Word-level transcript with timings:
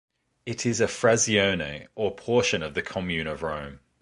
It 0.47 0.65
is 0.65 0.81
a 0.81 0.87
frazione, 0.87 1.85
or 1.93 2.15
portion 2.15 2.63
of 2.63 2.73
the 2.73 2.81
commune 2.81 3.27
of 3.27 3.43
Rome. 3.43 3.81